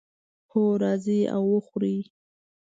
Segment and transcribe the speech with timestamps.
[0.51, 1.99] هو، راځئ او وخورئ